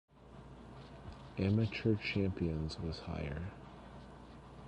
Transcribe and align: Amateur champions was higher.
Amateur 1.37 1.95
champions 2.01 2.79
was 2.79 2.97
higher. 3.01 3.51